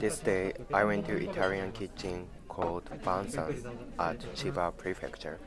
This 0.00 0.20
day, 0.20 0.54
I 0.72 0.84
went 0.84 1.06
to 1.06 1.12
Italian 1.12 1.72
kitchen 1.72 2.26
called 2.48 2.84
Bansan 3.04 3.62
at 3.98 4.18
Chiba 4.34 4.74
Prefecture. 4.74 5.38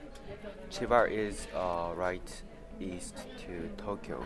Chiba 0.69 1.09
is 1.09 1.47
uh, 1.55 1.91
right 1.95 2.43
east 2.79 3.17
to 3.39 3.67
Tokyo, 3.83 4.23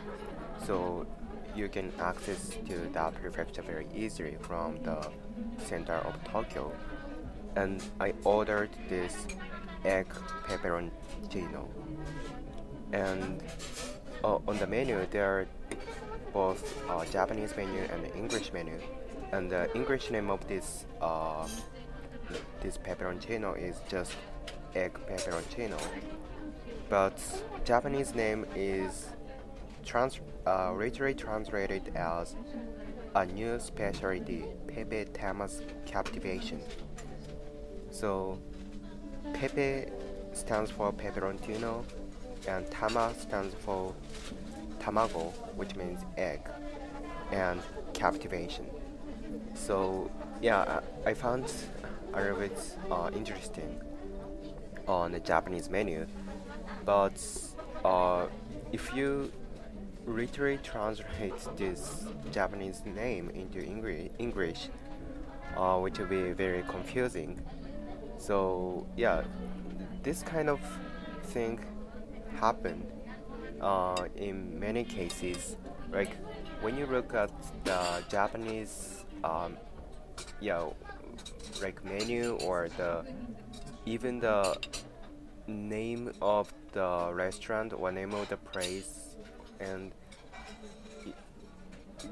so 0.66 1.08
you 1.56 1.70
can 1.70 1.94
access 2.02 2.50
to 2.68 2.90
that 2.92 3.16
prefecture 3.16 3.62
very 3.62 3.88
easily 3.96 4.36
from 4.42 4.84
the 4.84 5.08
center 5.58 5.96
of 5.96 6.22
Tokyo. 6.26 6.74
And 7.56 7.82
I 8.02 8.14
ordered 8.26 8.72
this 8.90 9.26
egg 9.86 10.08
peperoncino. 10.50 11.66
And 12.92 13.42
uh, 14.22 14.40
on 14.48 14.58
the 14.58 14.68
menu, 14.68 15.08
there 15.12 15.26
are 15.26 15.48
both 16.34 16.62
uh, 16.90 17.06
Japanese 17.06 17.56
menu 17.56 17.88
and 17.94 18.06
English 18.18 18.52
menu. 18.52 18.78
And 19.32 19.50
the 19.50 19.74
English 19.76 20.10
name 20.10 20.30
of 20.30 20.48
this 20.48 20.86
uh, 21.02 21.48
this 22.62 22.78
peperoncino 22.78 23.58
is 23.58 23.82
just 23.90 24.14
egg 24.76 24.94
peperoncino. 25.08 25.80
But 26.90 27.22
Japanese 27.64 28.16
name 28.16 28.46
is 28.56 29.08
trans 29.86 30.20
uh, 30.48 30.74
literally 30.74 31.14
translated 31.14 31.92
as 31.96 32.36
a 33.16 33.26
new 33.26 33.60
specialty, 33.60 34.46
Pepe 34.68 35.06
Tama's 35.14 35.62
captivation. 35.86 36.62
So 37.92 38.40
Pepe 39.34 39.86
stands 40.34 40.72
for 40.72 40.92
peperoncino, 40.94 41.84
and 42.48 42.70
Tama 42.72 43.14
stands 43.20 43.54
for 43.56 43.94
tamago, 44.80 45.32
which 45.56 45.76
means 45.76 46.02
egg, 46.18 46.42
and 47.32 47.62
captivation. 47.94 48.66
So 49.54 50.10
yeah, 50.42 50.80
I 51.06 51.14
found 51.14 51.52
a 52.14 52.22
little 52.22 52.50
uh, 52.92 53.12
interesting 53.14 53.80
on 54.88 55.12
the 55.12 55.20
Japanese 55.20 55.70
menu, 55.70 56.08
but 56.86 57.22
uh, 57.86 58.28
if 58.72 58.94
you 58.94 59.32
literally 60.06 60.58
translate 60.64 61.40
this 61.56 62.06
Japanese 62.32 62.84
name 62.86 63.30
into 63.30 63.64
English, 63.64 64.10
English 64.18 64.70
uh, 65.56 65.78
which 65.78 66.00
will 66.00 66.08
be 66.08 66.32
very 66.32 66.64
confusing. 66.64 67.40
So 68.18 68.88
yeah, 68.96 69.24
this 70.04 70.24
kind 70.24 70.50
of 70.50 70.60
thing 71.26 71.60
happened 72.40 72.86
uh, 73.62 74.06
in 74.16 74.60
many 74.60 74.84
cases. 74.84 75.58
Like 75.92 76.16
when 76.62 76.78
you 76.78 76.86
look 76.86 77.14
at 77.14 77.32
the 77.64 78.04
Japanese, 78.10 79.06
um, 79.24 79.58
like 81.62 81.84
menu 81.84 82.38
or 82.44 82.70
the 82.78 83.06
even 83.86 84.20
the 84.20 84.56
name 85.48 86.12
of 86.22 86.54
the 86.74 87.10
restaurant 87.14 87.74
or 87.74 87.92
name 87.92 88.14
of 88.14 88.30
the 88.30 88.38
place 88.38 89.16
and 89.60 89.92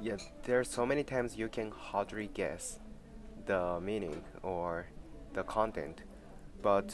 yeah 0.01 0.17
there 0.43 0.59
are 0.59 0.63
so 0.63 0.85
many 0.85 1.03
times 1.03 1.37
you 1.37 1.47
can 1.47 1.71
hardly 1.71 2.29
guess 2.33 2.79
the 3.45 3.79
meaning 3.79 4.21
or 4.43 4.87
the 5.33 5.43
content 5.43 6.01
but 6.61 6.93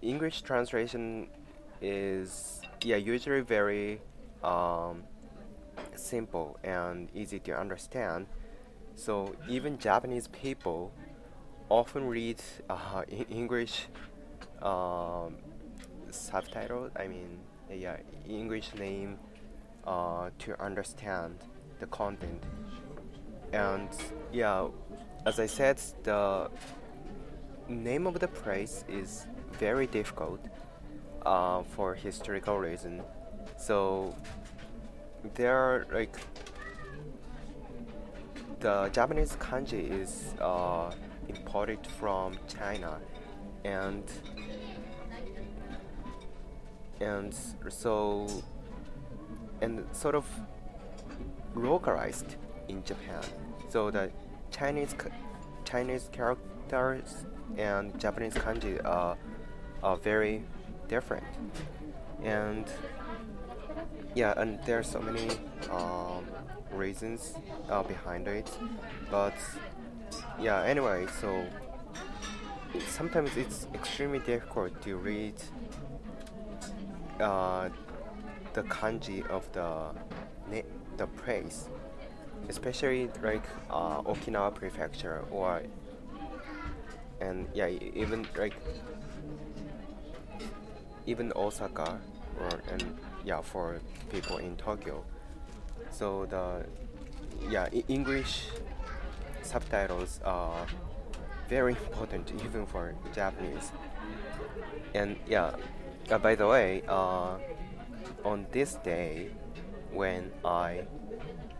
english 0.00 0.42
translation 0.42 1.28
is 1.82 2.62
yeah 2.82 2.96
usually 2.96 3.40
very 3.40 4.00
um, 4.42 5.02
simple 5.96 6.58
and 6.62 7.08
easy 7.14 7.38
to 7.38 7.52
understand 7.52 8.26
so 8.94 9.34
even 9.48 9.78
japanese 9.78 10.28
people 10.28 10.92
often 11.68 12.06
read 12.06 12.40
uh, 12.70 13.02
english 13.28 13.86
um, 14.62 15.36
subtitle 16.10 16.90
i 16.96 17.06
mean 17.06 17.38
yeah 17.70 17.96
english 18.28 18.74
name 18.74 19.18
uh, 19.86 20.30
to 20.38 20.60
understand 20.62 21.36
the 21.78 21.86
content. 21.86 22.42
And 23.52 23.88
yeah 24.32 24.68
as 25.26 25.38
i 25.40 25.46
said 25.46 25.80
the 26.02 26.50
name 27.68 28.06
of 28.06 28.18
the 28.20 28.28
place 28.28 28.84
is 28.88 29.26
very 29.58 29.86
difficult 29.86 30.40
uh, 31.24 31.62
for 31.62 31.94
historical 31.94 32.58
reason. 32.58 33.02
So 33.56 34.14
there 35.34 35.56
are 35.56 35.86
like 35.92 36.16
the 38.64 38.88
japanese 38.92 39.36
kanji 39.36 39.82
is 40.02 40.12
uh, 40.40 40.90
imported 41.28 41.86
from 41.98 42.34
china 42.48 42.92
and 43.64 44.04
and 47.00 47.34
so 47.68 48.26
and 49.60 49.84
sort 49.92 50.14
of 50.14 50.26
localized 51.54 52.36
in 52.68 52.82
Japan. 52.84 53.22
So 53.68 53.90
the 53.90 54.10
Chinese 54.50 54.94
Chinese 55.64 56.08
characters 56.12 57.26
and 57.56 57.98
Japanese 57.98 58.34
kanji 58.34 58.84
are, 58.84 59.16
are 59.82 59.96
very 59.96 60.42
different, 60.88 61.24
and 62.22 62.66
yeah, 64.14 64.34
and 64.36 64.62
there 64.64 64.78
are 64.78 64.82
so 64.82 65.00
many 65.00 65.28
um, 65.70 66.26
reasons 66.74 67.34
uh, 67.68 67.82
behind 67.82 68.28
it, 68.28 68.50
but 69.10 69.34
yeah. 70.40 70.62
Anyway, 70.62 71.06
so 71.20 71.44
sometimes 72.88 73.36
it's 73.36 73.66
extremely 73.74 74.18
difficult 74.20 74.80
to 74.82 74.96
read 74.96 75.34
uh, 77.20 77.68
the 78.52 78.62
kanji 78.64 79.26
of 79.28 79.50
the 79.52 79.90
the 80.96 81.06
place, 81.06 81.68
especially 82.48 83.10
like 83.22 83.44
uh, 83.70 84.02
Okinawa 84.02 84.54
prefecture 84.54 85.24
or 85.30 85.62
and 87.20 87.48
yeah 87.54 87.68
even 87.68 88.26
like 88.36 88.54
even 91.06 91.32
Osaka 91.36 92.00
or 92.40 92.60
and 92.72 92.84
yeah 93.24 93.40
for 93.40 93.80
people 94.10 94.38
in 94.38 94.56
Tokyo. 94.56 95.04
So 95.90 96.26
the 96.26 96.66
yeah 97.50 97.68
English 97.88 98.48
subtitles 99.42 100.20
are 100.24 100.66
very 101.48 101.72
important 101.86 102.32
even 102.44 102.66
for 102.66 102.94
Japanese. 103.14 103.72
And 104.94 105.16
yeah, 105.26 105.54
uh, 106.10 106.18
by 106.18 106.34
the 106.34 106.46
way, 106.46 106.82
uh, 106.88 107.36
on 108.24 108.46
this 108.52 108.74
day, 108.84 109.30
when 109.92 110.30
I 110.44 110.86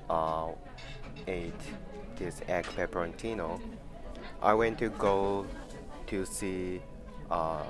uh, 0.08 0.52
ate 1.26 1.52
this 2.16 2.40
egg 2.48 2.64
peperoncino, 2.76 3.60
I 4.42 4.54
went 4.54 4.78
to 4.78 4.88
go 4.90 5.46
to 6.06 6.24
see 6.24 6.80
uh, 7.30 7.62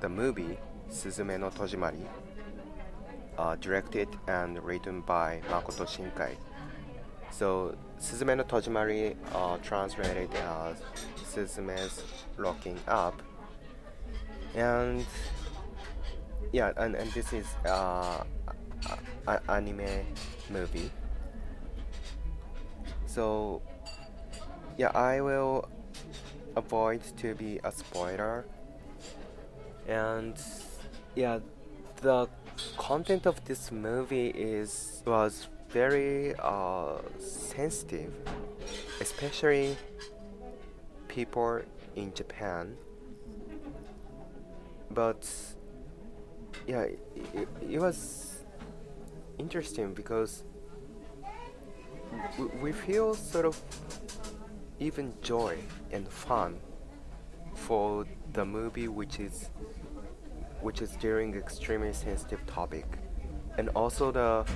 the 0.00 0.08
movie 0.08 0.58
Suzume 0.90 1.38
no 1.38 1.50
Tojimari, 1.50 2.06
uh, 3.38 3.56
directed 3.56 4.08
and 4.26 4.62
written 4.62 5.00
by 5.00 5.40
Makoto 5.48 5.86
Shinkai. 5.86 6.36
So 7.30 7.76
Suzume 7.98 8.36
no 8.36 8.44
Tojimari 8.44 9.16
uh, 9.34 9.56
translated 9.58 10.30
as 10.34 10.76
Suzume's 11.16 12.02
Locking 12.38 12.78
Up, 12.86 13.20
and 14.54 15.04
yeah, 16.52 16.72
and, 16.76 16.94
and 16.94 17.10
this 17.12 17.32
is 17.32 17.46
uh, 17.66 18.22
an 19.26 19.38
anime 19.48 20.06
movie. 20.50 20.90
So 23.06 23.62
yeah, 24.76 24.90
I 24.94 25.20
will 25.20 25.68
avoid 26.56 27.00
to 27.18 27.34
be 27.34 27.60
a 27.64 27.72
spoiler. 27.72 28.44
And 29.86 30.36
yeah, 31.14 31.40
the 32.00 32.28
content 32.76 33.26
of 33.26 33.44
this 33.44 33.70
movie 33.72 34.28
is 34.28 35.02
was 35.06 35.48
very 35.68 36.34
uh, 36.38 36.98
sensitive, 37.18 38.12
especially 39.00 39.76
people 41.08 41.60
in 41.96 42.12
Japan. 42.14 42.76
But 44.90 45.28
yeah, 46.66 46.82
it, 46.82 47.48
it 47.68 47.80
was 47.80 48.44
interesting 49.38 49.94
because 49.94 50.44
we, 52.38 52.44
we 52.62 52.72
feel 52.72 53.14
sort 53.14 53.46
of 53.46 53.60
even 54.78 55.12
joy 55.22 55.56
and 55.90 56.08
fun 56.08 56.58
for 57.54 58.04
the 58.32 58.44
movie 58.44 58.88
which 58.88 59.20
is 59.20 59.50
which 60.64 60.80
is 60.80 60.96
dealing 60.96 61.34
extremely 61.34 61.92
sensitive 61.92 62.40
topic 62.46 62.86
and 63.58 63.68
also 63.76 64.10
the 64.10 64.46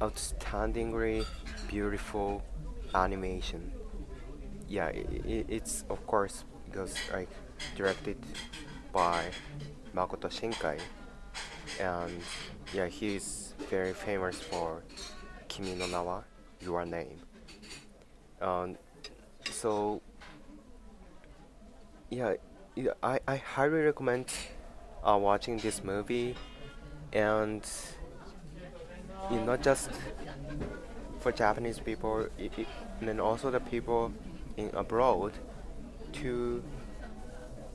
outstandingly 0.00 1.26
beautiful 1.68 2.42
animation. 2.94 3.70
Yeah, 4.68 4.88
it, 4.88 5.46
it's 5.50 5.84
of 5.90 6.04
course 6.06 6.44
because 6.64 6.96
like 7.12 7.28
directed 7.76 8.16
by 8.90 9.26
Makoto 9.94 10.30
Shinkai, 10.30 10.80
and 11.78 12.22
yeah, 12.72 12.86
he's 12.86 13.52
very 13.68 13.92
famous 13.92 14.40
for 14.40 14.82
Kimi 15.48 15.74
no 15.74 15.86
Na 15.86 16.02
wa, 16.02 16.22
Your 16.60 16.86
Name. 16.86 17.20
Um, 18.40 18.78
so 19.50 20.00
yeah, 22.08 22.34
I, 23.02 23.20
I 23.28 23.36
highly 23.36 23.82
recommend 23.82 24.32
uh, 25.04 25.16
watching 25.20 25.58
this 25.58 25.84
movie, 25.84 26.34
and 27.12 27.64
you 29.30 29.36
know, 29.36 29.44
not 29.44 29.62
just 29.62 29.90
for 31.20 31.30
Japanese 31.30 31.78
people, 31.78 32.28
it, 32.36 32.52
it, 32.58 32.66
and 33.00 33.20
also 33.20 33.50
the 33.50 33.60
people 33.60 34.12
in 34.56 34.70
abroad 34.74 35.32
to 36.14 36.62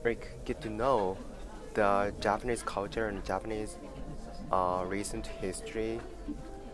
like 0.03 0.43
get 0.43 0.59
to 0.61 0.69
know 0.69 1.17
the 1.75 2.13
Japanese 2.19 2.61
culture 2.63 3.07
and 3.07 3.23
Japanese 3.23 3.77
uh, 4.51 4.83
recent 4.85 5.27
history, 5.27 6.01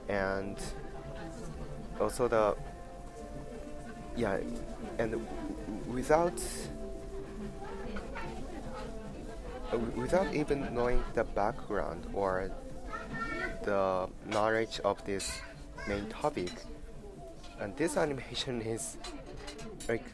and 0.10 0.58
also 2.02 2.28
the 2.28 2.56
yeah, 4.16 4.40
and 4.98 5.28
without 5.88 6.42
without 9.96 10.34
even 10.34 10.74
knowing 10.74 11.04
the 11.14 11.24
background 11.24 12.08
or 12.14 12.52
the 13.64 14.08
knowledge 14.28 14.80
of 14.84 15.04
this 15.06 15.40
main 15.88 16.08
topic, 16.08 16.52
and 17.60 17.76
this 17.78 17.98
animation 18.04 18.62
is 18.62 18.98
like 19.88 20.06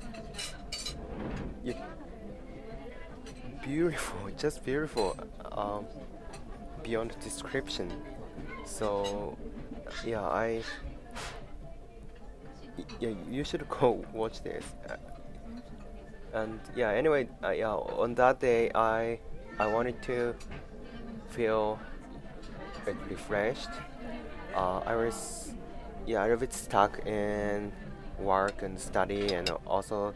yeah, 1.64 1.74
beautiful, 3.64 4.30
just 4.38 4.64
beautiful, 4.66 5.18
um, 5.52 5.86
beyond 6.84 7.16
description. 7.24 7.92
So 8.66 9.38
yeah, 10.06 10.22
I 10.22 10.64
yeah, 13.00 13.12
you 13.30 13.44
should 13.44 13.68
go 13.80 14.04
watch 14.14 14.42
this. 14.44 14.66
Uh, 14.88 14.96
and 16.34 16.60
yeah, 16.76 16.92
anyway, 16.92 17.28
uh, 17.44 17.50
yeah, 17.50 17.74
on 17.74 18.16
that 18.16 18.40
day, 18.40 18.72
I 18.74 19.20
I 19.62 19.68
wanted 19.68 20.02
to 20.10 20.34
feel 21.30 21.78
like 22.88 22.98
refreshed. 23.08 23.70
Uh, 24.56 24.80
I 24.80 24.96
was 24.96 25.54
yeah 26.08 26.22
a 26.22 26.24
little 26.24 26.38
bit 26.38 26.52
stuck 26.52 27.06
in 27.06 27.72
work 28.18 28.64
and 28.64 28.80
study 28.80 29.36
and 29.36 29.52
also 29.68 30.16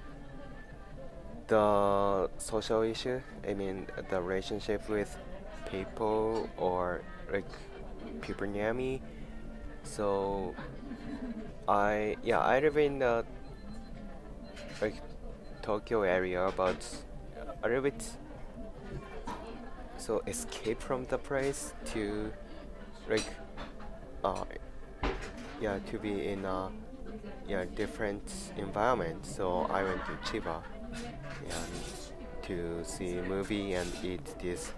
the 1.45 2.27
social 2.39 2.81
issue. 2.81 3.21
I 3.47 3.53
mean 3.53 3.86
the 4.09 4.19
relationship 4.19 4.89
with 4.89 5.15
people 5.69 6.50
or 6.57 7.03
like 7.31 7.45
people 8.21 8.47
near 8.47 8.74
me. 8.74 9.00
So 9.83 10.56
I 11.68 12.18
yeah 12.24 12.39
I 12.39 12.62
live 12.62 12.77
in 12.77 12.97
the 12.97 13.24
like 14.81 14.95
Tokyo 15.62 16.01
area, 16.01 16.51
but 16.57 16.81
a 17.62 17.68
little 17.68 17.83
bit 17.83 18.09
so 20.06 20.22
escape 20.28 20.80
from 20.80 21.04
the 21.06 21.18
place 21.18 21.74
to 21.84 22.31
like 23.10 23.25
uh 24.24 24.46
yeah 25.60 25.80
to 25.90 25.98
be 25.98 26.28
in 26.28 26.46
a 26.46 26.69
yeah 27.48 27.66
different 27.75 28.24
environment. 28.57 29.25
So 29.25 29.66
i 29.72 29.84
went 29.84 30.02
to 30.06 30.12
chiba 30.28 30.62
and 31.50 31.74
to 32.44 32.84
see 32.84 33.18
a 33.18 33.24
movie 33.24 33.74
and 33.74 33.92
eat 34.04 34.25
this 34.40 34.72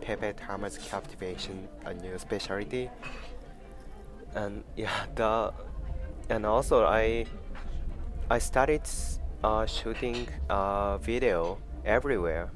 pepe 0.00 0.32
Tama's 0.32 0.78
captivation 0.78 1.68
a 1.84 1.92
new 1.92 2.18
specialty. 2.18 2.90
And 4.34 4.64
yeah 4.76 5.04
the 5.14 5.52
and 6.30 6.46
also 6.46 6.86
i 6.86 7.26
i 8.30 8.38
started 8.38 8.88
uh, 9.44 9.66
shooting 9.66 10.26
a 10.48 10.98
video 11.00 11.58
everywhere 11.84 12.50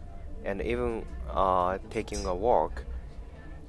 and 0.44 0.62
even 0.62 1.04
uh, 1.30 1.78
taking 1.90 2.26
a 2.26 2.34
walk. 2.34 2.84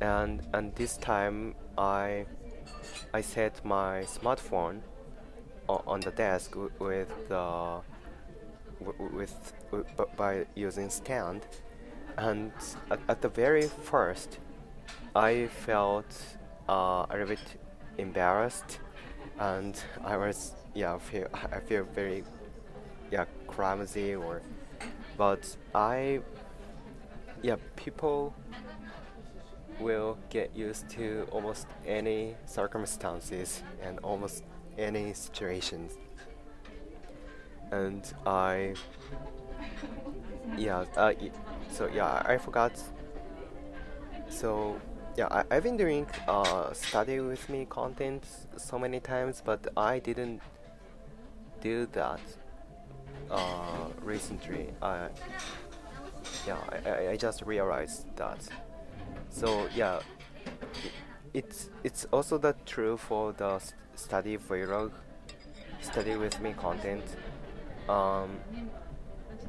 And 0.01 0.41
and 0.53 0.75
this 0.75 0.97
time 0.97 1.55
I 1.77 2.25
I 3.13 3.21
set 3.21 3.63
my 3.63 4.01
smartphone 4.01 4.81
on 5.67 5.99
the 6.01 6.11
desk 6.11 6.55
with 6.79 7.09
the 7.29 7.79
with, 8.79 9.53
with 9.71 9.85
by 10.17 10.45
using 10.55 10.89
stand, 10.89 11.45
and 12.17 12.51
at, 12.91 12.99
at 13.07 13.21
the 13.21 13.29
very 13.29 13.67
first, 13.67 14.39
I 15.15 15.47
felt 15.47 16.37
uh, 16.67 17.05
a 17.09 17.11
little 17.11 17.27
bit 17.27 17.39
embarrassed, 17.97 18.79
and 19.39 19.79
I 20.03 20.17
was 20.17 20.53
yeah 20.73 20.97
feel 20.97 21.27
I 21.51 21.59
feel 21.59 21.85
very 21.93 22.23
yeah 23.11 23.25
clumsy 23.47 24.15
or, 24.15 24.41
but 25.17 25.55
I 25.73 26.21
yeah, 27.43 27.57
people 27.75 28.33
will 29.79 30.17
get 30.29 30.55
used 30.55 30.89
to 30.89 31.27
almost 31.29 31.67
any 31.85 32.35
circumstances 32.45 33.61
and 33.81 33.99
almost 33.99 34.43
any 34.77 35.13
situations. 35.13 35.97
And 37.71 38.01
I, 38.25 38.75
yeah, 40.57 40.85
uh, 40.95 41.13
so 41.69 41.89
yeah, 41.93 42.23
I 42.25 42.37
forgot. 42.37 42.81
So 44.29 44.79
yeah, 45.17 45.27
I, 45.29 45.43
I've 45.51 45.63
been 45.63 45.77
doing 45.77 46.07
uh, 46.27 46.71
study 46.71 47.19
with 47.19 47.47
me 47.49 47.65
content 47.69 48.25
so 48.57 48.79
many 48.79 48.99
times, 48.99 49.41
but 49.43 49.67
I 49.75 49.99
didn't 49.99 50.41
do 51.61 51.87
that 51.91 52.21
uh, 53.29 53.87
recently. 54.01 54.69
I 54.81 55.09
yeah, 56.47 56.57
I, 56.85 57.09
I 57.09 57.15
just 57.17 57.43
realized 57.43 58.05
that. 58.17 58.47
So 59.29 59.67
yeah, 59.75 59.99
it's 61.33 61.69
it's 61.83 62.05
also 62.11 62.37
the 62.37 62.55
true 62.65 62.97
for 62.97 63.33
the 63.33 63.59
study 63.95 64.37
vlog, 64.37 64.91
study 65.81 66.15
with 66.15 66.39
me 66.41 66.53
content. 66.53 67.03
Um, 67.89 68.39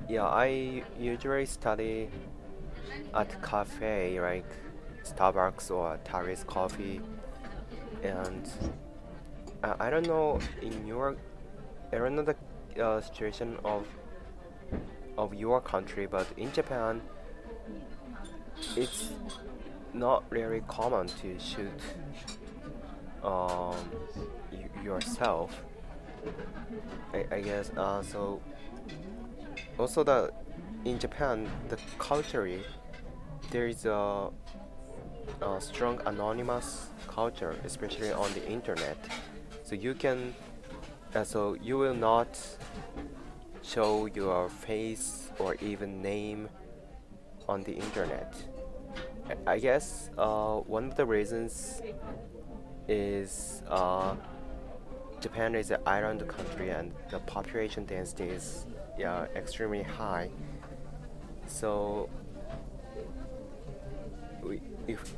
yeah, 0.09 0.25
I 0.25 0.83
usually 0.99 1.47
study 1.47 2.09
at 3.15 3.43
cafe 3.43 4.21
like 4.21 4.51
Starbucks 5.05 5.71
or 5.71 5.99
Tully's 6.05 6.45
Coffee, 6.45 7.01
and 8.03 8.49
uh, 9.63 9.75
I 9.79 9.91
don't 9.91 10.07
know 10.07 10.41
in 10.63 10.87
your 10.87 11.17
I 11.93 11.99
don't 11.99 12.17
know 12.17 12.23
the 12.23 12.37
uh, 12.83 13.01
situation 13.01 13.59
of 13.65 13.87
of 15.17 15.35
your 15.35 15.61
country, 15.61 16.07
but 16.07 16.27
in 16.37 16.53
Japan, 16.53 17.01
it's 18.77 19.11
not 19.93 20.25
really 20.31 20.63
common 20.69 21.07
to 21.07 21.39
shoot 21.39 21.81
um, 23.23 23.77
yourself. 24.83 25.65
I, 27.13 27.27
I 27.31 27.41
guess 27.41 27.71
uh, 27.77 28.03
so. 28.03 28.41
Also, 29.79 30.05
the 30.05 30.33
in 30.85 30.99
Japan, 30.99 31.49
the 31.69 31.79
culture 31.99 32.49
there 33.51 33.67
is 33.67 33.87
a, 33.87 34.31
a 35.43 35.61
strong 35.61 36.01
anonymous 36.07 36.89
culture, 37.07 37.57
especially 37.65 38.13
on 38.13 38.33
the 38.35 38.47
internet. 38.49 38.97
So 39.63 39.75
you 39.75 39.95
can, 39.95 40.35
uh, 41.15 41.25
so 41.25 41.55
you 41.63 41.79
will 41.79 41.95
not 41.95 42.39
show 43.65 44.07
your 44.07 44.49
face 44.49 45.31
or 45.39 45.55
even 45.57 46.03
name 46.03 46.49
on 47.49 47.63
the 47.63 47.73
internet. 47.73 48.35
I 49.47 49.59
guess 49.59 50.11
uh, 50.19 50.57
one 50.57 50.85
of 50.85 50.97
the 50.97 51.07
reasons 51.07 51.81
is 52.89 53.63
uh, 53.69 54.15
Japan 55.21 55.55
is 55.55 55.71
an 55.71 55.81
island 55.87 56.27
country 56.29 56.71
and 56.71 56.93
the 57.11 57.19
population 57.21 57.87
density 57.87 58.25
is 58.25 58.67
yeah, 58.99 59.27
extremely 59.35 59.83
high. 59.83 60.29
So 61.47 62.11
we, 64.43 64.61
if 64.87 65.15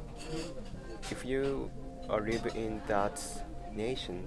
if 1.10 1.24
you 1.24 1.70
live 2.08 2.46
in 2.54 2.80
that 2.86 3.20
nation, 3.74 4.24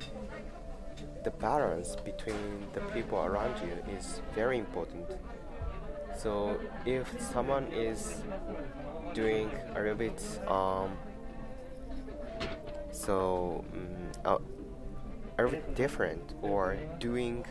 the 1.24 1.32
balance 1.32 1.96
between 1.96 2.66
the 2.74 2.82
people 2.94 3.20
around 3.20 3.56
you 3.62 3.96
is 3.96 4.22
very 4.36 4.58
important. 4.58 5.06
So 6.18 6.60
if 6.86 7.08
someone 7.22 7.68
is 7.74 8.22
doing 9.14 9.50
a 9.76 9.82
little 9.82 9.96
bit 9.96 10.22
um, 10.48 10.98
so 12.92 13.64
um, 13.74 14.12
uh, 14.26 14.38
are 15.38 15.50
different 15.74 16.34
or 16.42 16.78
doing 17.00 17.46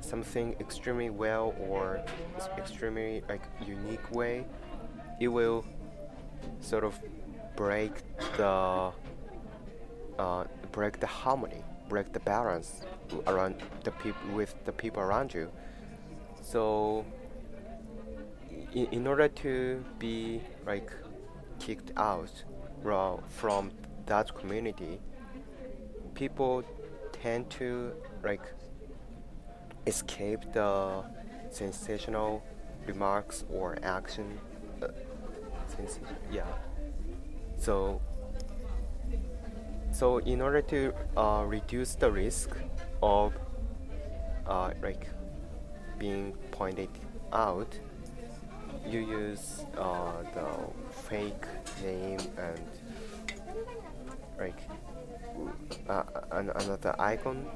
something 0.00 0.56
extremely 0.60 1.10
well 1.10 1.54
or 1.68 2.02
extremely 2.56 3.22
like 3.28 3.42
unique 3.66 4.10
way, 4.10 4.44
it 5.20 5.28
will 5.28 5.64
sort 6.60 6.84
of 6.84 6.98
break 7.56 7.92
the 8.36 8.90
uh, 10.18 10.44
break 10.72 11.00
the 11.00 11.06
harmony, 11.06 11.62
break 11.88 12.12
the 12.12 12.20
balance 12.20 12.82
around 13.26 13.56
the 13.84 13.90
people 13.90 14.34
with 14.34 14.54
the 14.64 14.72
people 14.72 15.02
around 15.02 15.34
you. 15.34 15.50
So, 16.42 17.04
in, 18.72 18.86
in 18.86 19.06
order 19.06 19.28
to 19.28 19.84
be 19.98 20.40
like 20.66 20.90
kicked 21.58 21.92
out 21.96 22.30
from 23.28 23.70
that 24.06 24.34
community, 24.34 25.00
people 26.14 26.62
tend 27.12 27.48
to 27.50 27.92
like 28.22 28.42
escape 29.86 30.40
the 30.52 31.02
sensational 31.50 32.42
remarks 32.86 33.44
or 33.50 33.78
action. 33.82 34.38
Uh, 34.82 34.88
yeah. 36.30 36.44
So 37.58 38.00
so 39.94 40.18
in 40.18 40.40
order 40.40 40.60
to 40.60 40.92
uh, 41.16 41.44
reduce 41.46 41.94
the 41.94 42.10
risk 42.10 42.50
of 43.00 43.32
uh, 44.46 44.72
like 44.82 45.08
being 45.98 46.32
pointed 46.50 46.88
out, 47.32 47.78
you 48.84 48.98
use 48.98 49.64
uh, 49.78 50.22
the 50.34 50.48
fake 51.08 51.46
name 51.82 52.18
and 52.36 52.60
like 54.38 54.60
uh, 55.88 56.02
another 56.32 56.94
icon, 56.98 57.46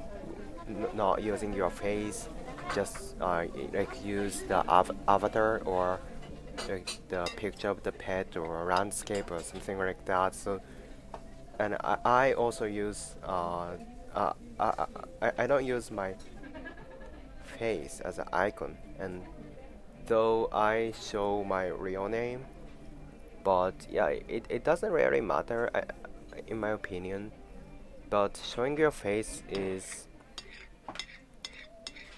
not 0.93 1.21
using 1.21 1.53
your 1.53 1.69
face, 1.69 2.29
just 2.73 3.15
uh, 3.19 3.43
like 3.73 4.05
use 4.05 4.43
the 4.43 4.65
av 4.67 4.89
avatar 5.09 5.61
or 5.65 5.99
like 6.69 6.89
the 7.09 7.29
picture 7.35 7.69
of 7.69 7.83
the 7.83 7.91
pet 7.91 8.37
or 8.37 8.65
landscape 8.65 9.29
or 9.29 9.39
something 9.39 9.77
like 9.77 10.05
that. 10.05 10.33
So 10.33 10.61
and 11.59 11.75
I, 11.83 11.97
I 12.05 12.33
also 12.33 12.65
use 12.65 13.15
uh, 13.23 13.71
uh, 14.15 14.33
I, 14.59 14.85
I, 15.21 15.31
I 15.39 15.47
don't 15.47 15.65
use 15.65 15.91
my 15.91 16.15
face 17.57 18.01
as 18.03 18.17
an 18.17 18.27
icon. 18.33 18.77
And 18.99 19.23
though 20.07 20.49
I 20.51 20.93
show 20.99 21.43
my 21.43 21.67
real 21.67 22.07
name 22.07 22.45
but 23.43 23.73
yeah 23.89 24.07
it, 24.07 24.45
it 24.49 24.63
doesn't 24.63 24.91
really 24.91 25.21
matter 25.21 25.69
I, 25.73 25.83
in 26.47 26.59
my 26.59 26.69
opinion. 26.69 27.31
But 28.09 28.41
showing 28.43 28.77
your 28.77 28.91
face 28.91 29.43
is 29.49 30.07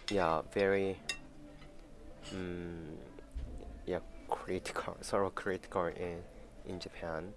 yeah 0.10 0.42
very 0.54 0.98
um, 2.32 2.98
yeah 3.86 4.00
critical 4.30 4.98
sort 5.02 5.26
of 5.26 5.36
critical 5.36 5.86
in 5.86 6.20
in 6.66 6.80
Japan 6.80 7.34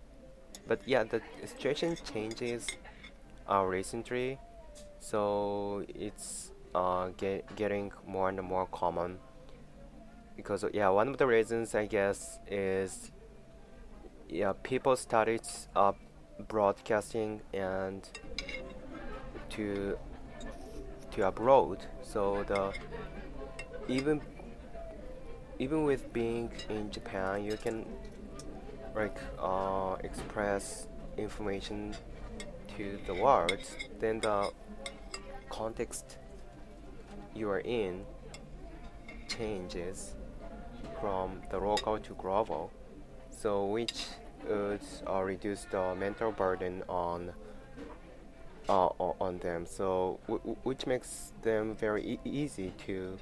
but 0.66 0.80
yeah, 0.86 1.04
the 1.04 1.20
situation 1.44 1.96
changes 2.12 2.66
uh, 3.50 3.62
recently, 3.62 4.38
so 5.00 5.84
it's 5.88 6.50
uh, 6.74 7.08
get, 7.16 7.54
getting 7.56 7.92
more 8.06 8.28
and 8.28 8.40
more 8.42 8.66
common. 8.66 9.18
Because 10.36 10.64
yeah, 10.72 10.88
one 10.88 11.08
of 11.08 11.18
the 11.18 11.26
reasons 11.26 11.74
I 11.74 11.86
guess 11.86 12.38
is 12.48 13.12
yeah, 14.28 14.52
people 14.62 14.96
started 14.96 15.42
uh, 15.76 15.92
broadcasting 16.48 17.40
and 17.52 18.08
to 19.50 19.96
to 21.12 21.26
abroad. 21.26 21.86
So 22.02 22.44
the 22.48 22.72
even 23.88 24.20
even 25.58 25.84
with 25.84 26.12
being 26.12 26.50
in 26.68 26.90
Japan, 26.90 27.44
you 27.44 27.56
can 27.56 27.86
like 28.94 29.18
uh, 29.40 29.96
express 30.04 30.86
information 31.16 31.94
to 32.76 32.98
the 33.06 33.14
world, 33.14 33.58
then 34.00 34.20
the 34.20 34.50
context 35.48 36.18
you 37.34 37.48
are 37.50 37.60
in 37.60 38.04
changes 39.28 40.14
from 41.00 41.40
the 41.50 41.58
local 41.58 41.98
to 41.98 42.14
global. 42.14 42.70
So 43.30 43.64
which 43.66 44.06
would 44.48 44.80
uh, 45.08 45.22
reduce 45.22 45.64
the 45.64 45.94
mental 45.94 46.32
burden 46.32 46.82
on 46.88 47.32
uh, 48.68 48.86
on 49.20 49.38
them. 49.38 49.66
So 49.66 50.20
which 50.62 50.86
makes 50.86 51.32
them 51.42 51.74
very 51.74 52.02
e 52.04 52.18
easy 52.24 52.72
to 52.86 53.18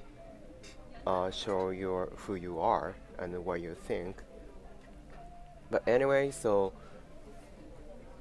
uh, 1.06 1.30
show 1.30 1.70
your 1.70 2.10
who 2.16 2.34
you 2.34 2.60
are 2.60 2.94
and 3.18 3.44
what 3.44 3.60
you 3.60 3.74
think 3.74 4.22
but 5.72 5.82
anyway, 5.88 6.30
so 6.30 6.72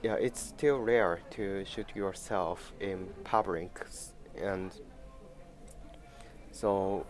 yeah, 0.02 0.16
it's 0.16 0.40
still 0.40 0.80
rare 0.80 1.20
to 1.32 1.64
shoot 1.66 1.88
yourself 1.94 2.72
in 2.80 3.10
public, 3.24 3.86
and 4.42 4.72
so 6.52 7.06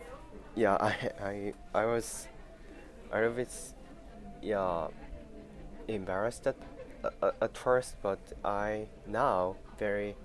yeah, 0.54 0.76
I 0.80 0.94
I 1.22 1.54
I 1.74 1.84
was 1.86 2.28
a 3.12 3.16
little 3.16 3.32
bit 3.32 3.54
yeah 4.42 4.88
embarrassed 5.88 6.46
at, 6.46 6.56
uh, 7.22 7.30
at 7.40 7.56
first, 7.56 7.96
but 8.02 8.18
I 8.44 8.88
now 9.06 9.56
very 9.78 10.16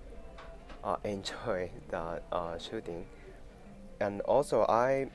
uh, 0.83 0.97
enjoy 1.03 1.71
the 1.89 2.21
uh, 2.31 2.57
shooting, 2.57 3.05
and 4.01 4.21
also 4.21 4.65
I 4.67 5.09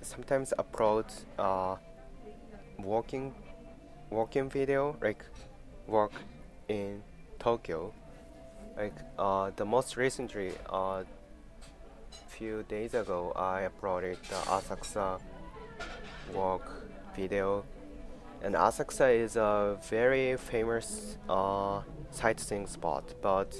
sometimes 0.00 0.54
upload 0.58 1.06
uh, 1.38 1.76
walking 4.10 4.48
video 4.48 4.96
like 5.00 5.24
walk 5.86 6.12
in 6.68 7.02
Tokyo. 7.38 7.92
Like 8.76 8.94
uh, 9.18 9.50
the 9.54 9.64
most 9.64 9.96
recently, 9.96 10.52
uh, 10.68 11.04
few 12.28 12.64
days 12.64 12.94
ago, 12.94 13.32
I 13.36 13.68
uploaded 13.68 14.16
the 14.28 14.36
Asakusa 14.50 15.20
walk 16.32 16.68
video, 17.14 17.64
and 18.42 18.54
Asakusa 18.54 19.14
is 19.14 19.36
a 19.36 19.78
very 19.88 20.36
famous 20.36 21.16
uh, 21.28 21.82
sightseeing 22.10 22.66
spot. 22.66 23.14
But 23.22 23.54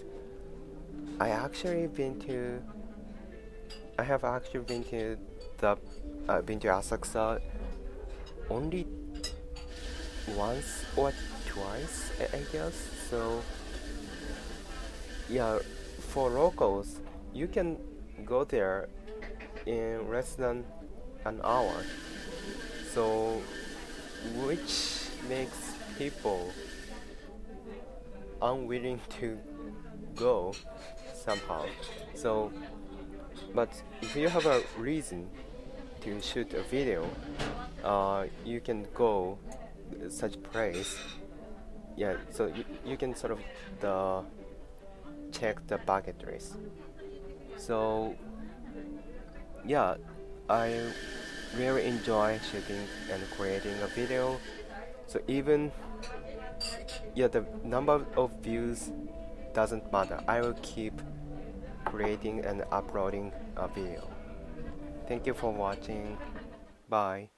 I 1.21 1.29
actually 1.29 1.87
been 1.87 2.19
to, 2.21 2.61
I 3.99 4.03
have 4.03 4.25
actually 4.25 4.61
been 4.61 4.83
to 4.85 5.17
the, 5.59 5.77
uh, 6.29 6.43
been 6.43 6.59
to 6.61 6.69
Asakusa 6.69 7.41
only 8.51 8.87
once 10.37 10.85
or 10.97 11.13
twice, 11.47 12.11
I, 12.21 12.41
guess. 12.53 12.75
So, 13.11 13.43
yeah, 15.29 15.59
for 15.99 16.31
locals, 16.31 17.01
you 17.33 17.47
can 17.47 17.79
go 18.25 18.45
there 18.45 18.89
in 19.67 20.11
less 20.11 20.35
than 20.35 20.65
an 21.25 21.41
hour. 21.45 21.75
So, 22.93 23.41
which 24.47 25.09
makes 25.29 25.75
people 25.99 26.53
unwilling 28.41 29.01
to 29.21 29.39
go 30.15 30.55
somehow. 31.15 31.65
So, 32.15 32.53
but 33.55 33.71
if 34.03 34.17
you 34.17 34.29
have 34.29 34.47
a 34.47 34.63
reason 34.79 35.29
to 36.03 36.21
shoot 36.21 36.53
a 36.55 36.63
video, 36.63 37.09
uh, 37.83 38.27
you 38.45 38.61
can 38.61 38.87
go 38.95 39.39
such 40.09 40.43
praise. 40.43 40.97
Yeah 41.97 42.17
so 42.31 42.47
you, 42.47 42.65
you 42.85 42.97
can 42.97 43.15
sort 43.15 43.33
of 43.33 43.41
the 43.81 44.25
check 45.33 45.67
the 45.67 45.79
bucket 45.79 46.25
list. 46.27 46.57
So 47.57 48.15
yeah 49.67 49.95
i 50.51 50.81
really 51.57 51.87
enjoy 51.87 52.39
shooting 52.51 52.87
and 53.13 53.23
creating 53.31 53.75
a 53.83 53.87
video. 53.89 54.39
So 55.07 55.21
even 55.29 55.73
yeah 57.15 57.29
the 57.29 57.45
number 57.63 58.05
of 58.17 58.33
views 58.43 58.91
doesn't 59.55 59.91
matter. 59.93 60.21
I 60.27 60.41
will 60.41 60.59
keep 60.63 61.01
creating 61.85 62.45
and 62.45 62.65
uploading 62.73 63.33
a 63.57 63.69
video. 63.69 64.09
Thank 65.07 65.27
you 65.27 65.35
for 65.35 65.53
watching. 65.53 66.19
Bye 66.89 67.34